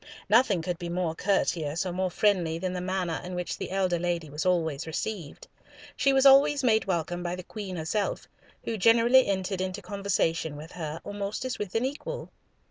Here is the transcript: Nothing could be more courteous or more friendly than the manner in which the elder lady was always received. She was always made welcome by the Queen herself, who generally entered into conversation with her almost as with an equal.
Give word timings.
Nothing 0.29 0.63
could 0.63 0.79
be 0.79 0.89
more 0.89 1.13
courteous 1.13 1.85
or 1.85 1.91
more 1.93 2.09
friendly 2.09 2.57
than 2.57 2.73
the 2.73 2.81
manner 2.81 3.21
in 3.23 3.35
which 3.35 3.55
the 3.59 3.69
elder 3.69 3.99
lady 3.99 4.31
was 4.31 4.47
always 4.47 4.87
received. 4.87 5.47
She 5.95 6.11
was 6.11 6.25
always 6.25 6.63
made 6.63 6.85
welcome 6.85 7.21
by 7.21 7.35
the 7.35 7.43
Queen 7.43 7.75
herself, 7.75 8.27
who 8.63 8.77
generally 8.79 9.27
entered 9.27 9.61
into 9.61 9.83
conversation 9.83 10.55
with 10.57 10.71
her 10.71 10.99
almost 11.03 11.45
as 11.45 11.59
with 11.59 11.75
an 11.75 11.85
equal. 11.85 12.31